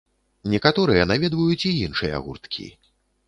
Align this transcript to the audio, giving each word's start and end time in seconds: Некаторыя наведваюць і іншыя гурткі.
Некаторыя 0.53 1.03
наведваюць 1.11 1.67
і 1.71 1.75
іншыя 1.87 2.23
гурткі. 2.27 2.65